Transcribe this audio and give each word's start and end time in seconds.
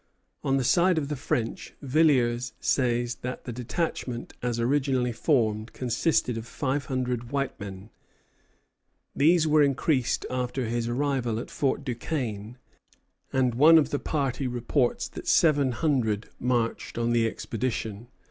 On 0.43 0.57
the 0.57 0.63
side 0.63 0.97
of 0.97 1.09
the 1.09 1.15
French, 1.15 1.75
Villiers 1.83 2.53
says 2.59 3.17
that 3.17 3.43
the 3.43 3.53
detachment 3.53 4.33
as 4.41 4.59
originally 4.59 5.11
formed 5.11 5.73
consisted 5.73 6.39
of 6.39 6.47
five 6.47 6.85
hundred 6.85 7.29
white 7.31 7.59
men. 7.59 7.91
These 9.15 9.47
were 9.47 9.61
increased 9.61 10.25
after 10.27 10.65
his 10.65 10.87
arrival 10.87 11.37
at 11.37 11.51
Fort 11.51 11.83
Duquesne, 11.85 12.57
and 13.31 13.53
one 13.53 13.77
of 13.77 13.91
the 13.91 13.99
party 13.99 14.47
reports 14.47 15.07
that 15.09 15.27
seven 15.27 15.71
hundred 15.71 16.29
marched 16.39 16.97
on 16.97 17.11
the 17.11 17.27
expedition. 17.27 18.07